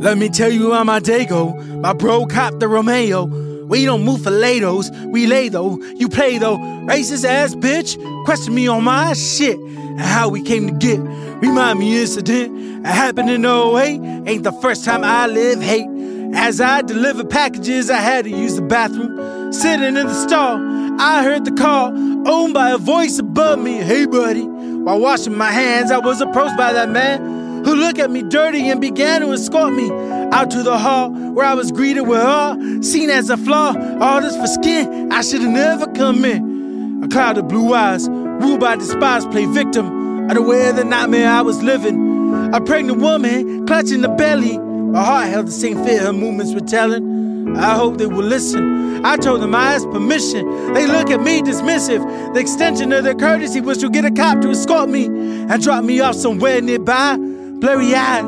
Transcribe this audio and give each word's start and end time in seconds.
Let 0.00 0.16
me 0.16 0.30
tell 0.30 0.50
you 0.50 0.72
how 0.72 0.82
my 0.82 0.98
day 0.98 1.26
go. 1.26 1.52
My 1.52 1.92
bro 1.92 2.24
copped 2.24 2.58
the 2.58 2.68
Romeo. 2.68 3.24
We 3.66 3.84
don't 3.84 4.02
move 4.02 4.22
for 4.22 4.30
lados. 4.30 4.90
We 4.90 5.26
lay 5.26 5.50
though. 5.50 5.76
You 5.94 6.08
play 6.08 6.38
though. 6.38 6.56
Racist 6.56 7.26
ass 7.26 7.54
bitch. 7.54 8.02
Question 8.24 8.54
me 8.54 8.66
on 8.66 8.82
my 8.82 9.12
shit 9.12 9.58
and 9.58 10.00
how 10.00 10.30
we 10.30 10.40
came 10.40 10.66
to 10.68 10.72
get. 10.72 10.98
Remind 11.42 11.80
me 11.80 12.00
incident. 12.00 12.86
It 12.86 12.86
happened 12.86 13.28
in 13.28 13.44
08. 13.44 14.26
Ain't 14.26 14.42
the 14.42 14.52
first 14.62 14.86
time 14.86 15.04
I 15.04 15.26
live 15.26 15.60
hate. 15.60 15.86
As 16.34 16.62
I 16.62 16.80
deliver 16.80 17.22
packages, 17.22 17.90
I 17.90 17.98
had 17.98 18.24
to 18.24 18.30
use 18.30 18.56
the 18.56 18.62
bathroom. 18.62 19.52
Sitting 19.52 19.84
in 19.84 20.06
the 20.06 20.14
stall, 20.14 20.56
I 20.98 21.22
heard 21.22 21.44
the 21.44 21.52
call, 21.52 21.88
owned 22.26 22.54
by 22.54 22.70
a 22.70 22.78
voice 22.78 23.18
above 23.18 23.58
me. 23.58 23.74
Hey, 23.74 24.06
buddy. 24.06 24.46
While 24.46 25.00
washing 25.00 25.36
my 25.36 25.50
hands, 25.50 25.90
I 25.90 25.98
was 25.98 26.22
approached 26.22 26.56
by 26.56 26.72
that 26.72 26.88
man 26.88 27.29
who 27.64 27.74
looked 27.74 27.98
at 27.98 28.10
me 28.10 28.22
dirty 28.22 28.68
and 28.68 28.80
began 28.80 29.20
to 29.22 29.32
escort 29.32 29.72
me 29.72 29.90
out 30.32 30.50
to 30.52 30.62
the 30.62 30.78
hall 30.78 31.10
where 31.10 31.46
I 31.46 31.54
was 31.54 31.72
greeted 31.72 32.02
with 32.02 32.20
awe, 32.20 32.56
seen 32.80 33.10
as 33.10 33.30
a 33.30 33.36
flaw. 33.36 33.74
All 34.00 34.20
this 34.20 34.36
for 34.36 34.46
skin, 34.46 35.12
I 35.12 35.22
should 35.22 35.42
have 35.42 35.50
never 35.50 35.86
come 35.92 36.24
in. 36.24 37.02
A 37.04 37.08
cloud 37.08 37.38
of 37.38 37.48
blue 37.48 37.74
eyes, 37.74 38.08
ruled 38.08 38.60
by 38.60 38.76
despise, 38.76 39.26
play 39.26 39.46
victim 39.46 40.28
of 40.28 40.34
the 40.34 40.42
way 40.42 40.68
of 40.68 40.76
the 40.76 40.84
nightmare 40.84 41.28
I 41.28 41.42
was 41.42 41.62
living. 41.62 42.52
A 42.54 42.60
pregnant 42.60 43.00
woman 43.00 43.66
clutching 43.66 44.02
the 44.02 44.08
belly 44.08 44.58
my 44.90 45.04
heart 45.04 45.28
held 45.28 45.46
the 45.46 45.52
same 45.52 45.84
fear 45.84 46.00
her 46.00 46.12
movements 46.12 46.52
were 46.52 46.66
telling. 46.66 47.56
I 47.56 47.76
hope 47.76 47.98
they 47.98 48.06
will 48.06 48.24
listen. 48.24 49.04
I 49.04 49.16
told 49.16 49.40
them 49.40 49.54
I 49.54 49.74
asked 49.74 49.88
permission. 49.92 50.74
They 50.74 50.88
look 50.88 51.10
at 51.10 51.22
me 51.22 51.42
dismissive. 51.42 52.34
The 52.34 52.40
extension 52.40 52.92
of 52.92 53.04
their 53.04 53.14
courtesy 53.14 53.60
was 53.60 53.78
to 53.78 53.88
get 53.88 54.04
a 54.04 54.10
cop 54.10 54.40
to 54.40 54.50
escort 54.50 54.90
me 54.90 55.06
and 55.06 55.62
drop 55.62 55.84
me 55.84 56.00
off 56.00 56.16
somewhere 56.16 56.60
nearby. 56.60 57.14
Blurry 57.60 57.94
eyed, 57.94 58.24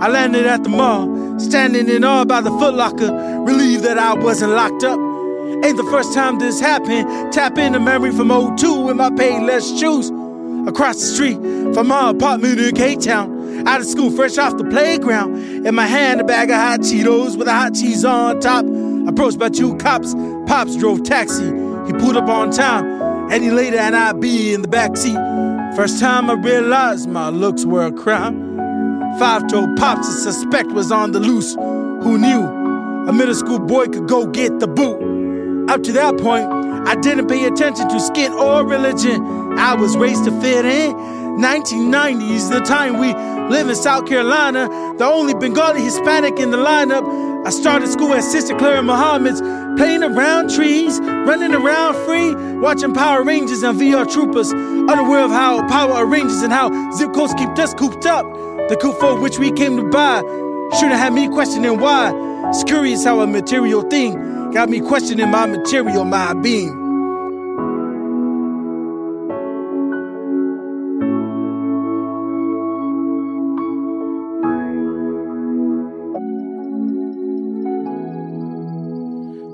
I 0.00 0.08
landed 0.08 0.46
at 0.46 0.62
the 0.62 0.68
mall, 0.68 1.40
standing 1.40 1.88
in 1.88 2.04
awe 2.04 2.24
by 2.24 2.40
the 2.40 2.50
footlocker, 2.50 3.44
relieved 3.44 3.82
that 3.82 3.98
I 3.98 4.14
wasn't 4.14 4.52
locked 4.52 4.84
up. 4.84 4.96
Ain't 5.64 5.76
the 5.76 5.88
first 5.90 6.14
time 6.14 6.38
this 6.38 6.60
happened. 6.60 7.32
Tap 7.32 7.58
into 7.58 7.80
memory 7.80 8.12
from 8.12 8.28
02 8.28 8.82
when 8.82 8.96
my 8.96 9.10
Payless 9.10 9.76
shoes. 9.80 10.10
Across 10.68 11.00
the 11.00 11.06
street 11.06 11.74
from 11.74 11.88
my 11.88 12.10
apartment 12.10 12.60
in 12.60 12.76
K 12.76 12.94
Town. 12.94 13.66
Out 13.66 13.80
of 13.80 13.86
school, 13.86 14.12
fresh 14.12 14.38
off 14.38 14.56
the 14.56 14.64
playground. 14.64 15.66
In 15.66 15.74
my 15.74 15.86
hand, 15.86 16.20
a 16.20 16.24
bag 16.24 16.50
of 16.50 16.56
hot 16.56 16.80
Cheetos 16.80 17.36
with 17.36 17.48
a 17.48 17.54
hot 17.54 17.74
cheese 17.74 18.04
on 18.04 18.38
top. 18.38 18.64
Approached 19.08 19.40
by 19.40 19.48
two 19.48 19.76
cops. 19.78 20.14
Pops 20.46 20.76
drove 20.76 21.02
taxi. 21.02 21.46
He 21.86 21.92
pulled 21.94 22.16
up 22.16 22.28
on 22.28 22.52
time. 22.52 23.32
Any 23.32 23.50
later, 23.50 23.78
and 23.78 23.96
I'd 23.96 24.20
be 24.20 24.54
in 24.54 24.62
the 24.62 24.68
back 24.68 24.96
seat. 24.96 25.16
First 25.74 25.98
time 25.98 26.30
I 26.30 26.34
realized 26.34 27.08
my 27.08 27.30
looks 27.30 27.64
were 27.64 27.86
a 27.86 27.92
crime. 27.92 28.55
Five 29.18 29.48
told 29.48 29.76
Pops 29.78 30.06
the 30.06 30.30
suspect 30.30 30.72
was 30.72 30.92
on 30.92 31.12
the 31.12 31.20
loose. 31.20 31.54
Who 31.54 32.18
knew 32.18 32.44
a 33.08 33.12
middle 33.14 33.34
school 33.34 33.58
boy 33.58 33.86
could 33.86 34.06
go 34.06 34.26
get 34.26 34.60
the 34.60 34.66
boot? 34.66 35.70
Up 35.70 35.82
to 35.84 35.92
that 35.92 36.18
point, 36.18 36.46
I 36.86 36.96
didn't 36.96 37.26
pay 37.26 37.46
attention 37.46 37.88
to 37.88 37.98
skin 37.98 38.34
or 38.34 38.66
religion. 38.66 39.24
I 39.58 39.74
was 39.74 39.96
raised 39.96 40.26
to 40.26 40.40
fit 40.42 40.66
in. 40.66 40.92
1990s, 40.92 42.50
the 42.50 42.60
time 42.60 42.98
we 42.98 43.14
live 43.50 43.70
in 43.70 43.74
South 43.74 44.06
Carolina, 44.06 44.68
the 44.98 45.06
only 45.06 45.32
Bengali 45.32 45.80
Hispanic 45.80 46.38
in 46.38 46.50
the 46.50 46.58
lineup. 46.58 47.46
I 47.46 47.50
started 47.50 47.88
school 47.88 48.12
at 48.12 48.22
Sister 48.22 48.54
Clara 48.56 48.82
Muhammad's, 48.82 49.40
playing 49.76 50.02
around 50.02 50.50
trees, 50.50 50.98
running 51.00 51.54
around 51.54 51.94
free, 52.06 52.34
watching 52.60 52.94
Power 52.94 53.22
Rangers 53.22 53.62
and 53.62 53.78
VR 53.78 54.10
Troopers, 54.10 54.52
unaware 54.52 55.24
of 55.24 55.30
how 55.30 55.66
power 55.68 56.04
arranges 56.04 56.42
and 56.42 56.52
how 56.52 56.70
zip 56.92 57.12
codes 57.12 57.34
keep 57.34 57.50
us 57.58 57.74
cooped 57.74 58.06
up. 58.06 58.24
The 58.68 58.76
coup 58.80 58.92
for 58.94 59.20
which 59.20 59.38
we 59.38 59.52
came 59.52 59.76
to 59.76 59.84
buy 59.84 60.20
should 60.78 60.90
have 60.90 60.98
had 60.98 61.12
me 61.12 61.28
questioning 61.28 61.78
why. 61.78 62.12
It's 62.48 62.64
curious 62.64 63.04
how 63.04 63.20
a 63.20 63.26
material 63.26 63.82
thing 63.82 64.50
got 64.52 64.68
me 64.68 64.80
questioning 64.80 65.30
my 65.30 65.46
material, 65.46 66.04
my 66.04 66.32
being. 66.34 66.85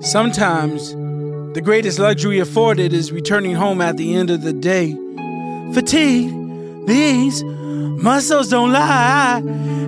Sometimes, 0.03 0.95
the 1.55 1.61
greatest 1.63 2.01
luxury 2.01 2.41
afforded 2.41 2.93
is 2.93 3.13
returning 3.13 3.55
home 3.55 3.81
at 3.81 3.97
the 3.97 4.15
end 4.15 4.31
of 4.31 4.43
the 4.43 4.53
day. 4.53 4.97
Fatigue, 5.73 6.29
these 6.87 7.45
muscles 7.45 8.49
don't 8.49 8.73
lie. 8.73 9.41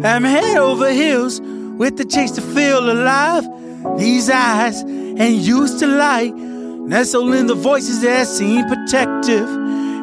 I'm 0.05 0.23
head 0.23 0.57
over 0.57 0.93
heels 0.93 1.41
with 1.41 1.97
the 1.97 2.05
chase 2.05 2.31
to 2.33 2.41
feel 2.41 2.93
alive. 2.93 3.45
These 3.99 4.31
eyes 4.31 4.85
ain't 4.85 5.43
used 5.43 5.81
to 5.81 5.89
light, 5.89 6.33
nestle 6.33 7.33
in 7.33 7.49
the 7.49 7.57
voices 7.57 8.03
that 8.03 8.29
seem 8.29 8.65
protective. 8.69 9.49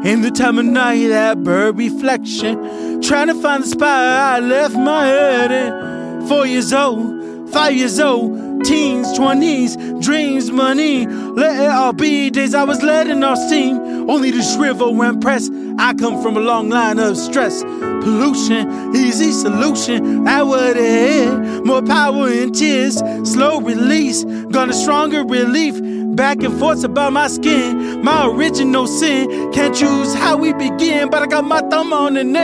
In 0.06 0.24
the 0.24 0.32
time 0.32 0.60
of 0.60 0.66
night, 0.66 1.08
that 1.08 1.42
bird 1.42 1.78
reflection, 1.78 3.02
trying 3.02 3.28
to 3.28 3.42
find 3.42 3.64
the 3.64 3.68
spot 3.68 3.88
I 3.88 4.40
left 4.40 4.76
my 4.76 5.08
head 5.08 5.52
in. 5.54 6.28
Four 6.28 6.46
years 6.48 6.74
old, 6.74 7.50
five 7.50 7.74
years 7.74 7.98
old, 7.98 8.51
teens, 8.64 9.08
20s, 9.18 10.02
dreams, 10.04 10.52
money. 10.52 11.06
Let 11.08 11.60
it 11.60 11.70
all 11.70 11.94
be 11.94 12.30
days 12.30 12.54
I 12.54 12.64
was 12.64 12.82
letting 12.84 13.24
off 13.24 13.38
steam, 13.38 14.10
only 14.10 14.32
to 14.32 14.42
shrivel 14.42 14.94
when 14.96 15.20
pressed. 15.20 15.52
I 15.80 15.94
come 15.94 16.22
from 16.22 16.38
a 16.38 16.40
long 16.40 16.70
line 16.70 17.00
of 17.00 17.18
stress, 17.18 17.64
pollution, 17.64 18.96
easy 18.96 19.32
solution. 19.32 20.26
What 20.26 20.76
it 20.76 20.78
is. 20.78 21.62
More 21.66 21.82
power 21.82 22.30
in 22.30 22.52
tears, 22.52 22.98
slow 23.24 23.62
release, 23.62 24.24
got 24.52 24.70
a 24.70 24.74
stronger 24.74 25.24
relief. 25.24 25.80
Back 26.16 26.44
and 26.44 26.58
forth 26.60 26.84
about 26.84 27.14
my 27.14 27.28
skin, 27.28 28.04
my 28.04 28.28
original 28.28 28.86
sin. 28.86 29.52
Can't 29.54 29.74
choose 29.74 30.14
how 30.14 30.36
we 30.38 30.52
begin, 30.54 31.10
but 31.10 31.22
I 31.22 31.28
got 31.28 31.46
my 31.46 31.62
thumb 31.70 31.94
on 31.94 32.16
the 32.16 32.22
end. 32.22 32.36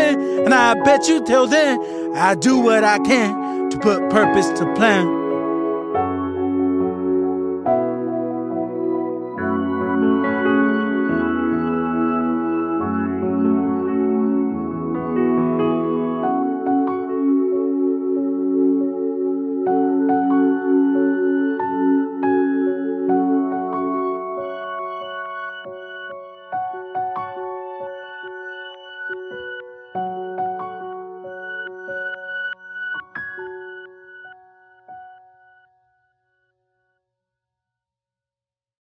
And 0.46 0.54
I 0.54 0.74
bet 0.84 1.08
you 1.08 1.24
till 1.26 1.48
then, 1.48 1.80
I 2.16 2.36
do 2.36 2.60
what 2.60 2.84
I 2.84 2.98
can 3.00 3.70
to 3.70 3.78
put 3.78 4.10
purpose 4.10 4.48
to 4.60 4.74
plan. 4.76 5.27